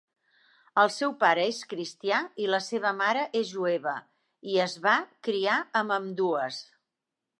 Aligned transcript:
El 0.83 0.87
seu 0.93 1.11
pare 1.23 1.43
és 1.49 1.59
cristià 1.73 2.21
i 2.45 2.49
la 2.53 2.59
seva 2.69 2.93
mare 3.01 3.25
és 3.41 3.51
jueva, 3.51 3.93
i 4.55 4.57
es 4.65 4.75
va 4.87 4.95
"criar 5.29 5.59
amb 5.83 5.97
ambdues". 5.99 6.63